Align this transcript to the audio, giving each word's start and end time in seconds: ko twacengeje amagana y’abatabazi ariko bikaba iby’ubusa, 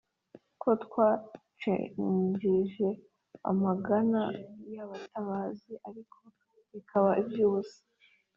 ko 0.61 0.69
twacengeje 0.83 2.87
amagana 3.51 4.21
y’abatabazi 4.73 5.73
ariko 5.89 6.19
bikaba 6.71 7.09
iby’ubusa, 7.21 7.81